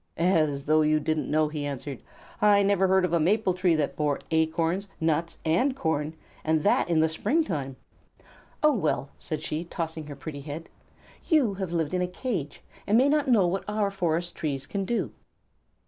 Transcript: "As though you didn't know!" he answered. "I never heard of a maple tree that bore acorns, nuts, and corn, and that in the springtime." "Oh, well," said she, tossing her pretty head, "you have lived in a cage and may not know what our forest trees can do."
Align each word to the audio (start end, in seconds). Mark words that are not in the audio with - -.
"As 0.17 0.65
though 0.65 0.81
you 0.81 0.99
didn't 0.99 1.29
know!" 1.29 1.47
he 1.49 1.63
answered. 1.63 2.01
"I 2.41 2.63
never 2.63 2.87
heard 2.87 3.05
of 3.05 3.13
a 3.13 3.19
maple 3.19 3.53
tree 3.53 3.75
that 3.75 3.95
bore 3.95 4.17
acorns, 4.31 4.87
nuts, 4.99 5.37
and 5.45 5.75
corn, 5.75 6.15
and 6.43 6.63
that 6.63 6.89
in 6.89 7.01
the 7.01 7.07
springtime." 7.07 7.75
"Oh, 8.63 8.73
well," 8.73 9.11
said 9.19 9.43
she, 9.43 9.63
tossing 9.63 10.07
her 10.07 10.15
pretty 10.15 10.41
head, 10.41 10.69
"you 11.29 11.53
have 11.59 11.71
lived 11.71 11.93
in 11.93 12.01
a 12.01 12.07
cage 12.07 12.63
and 12.87 12.97
may 12.97 13.09
not 13.09 13.27
know 13.27 13.45
what 13.45 13.63
our 13.67 13.91
forest 13.91 14.35
trees 14.35 14.65
can 14.65 14.85
do." 14.85 15.11